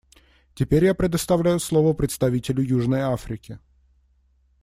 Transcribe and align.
Теперь 0.55 0.85
я 0.85 0.95
предоставляю 0.95 1.59
слово 1.59 1.93
представителю 1.93 2.63
Южной 2.63 3.01
Африки. 3.01 3.59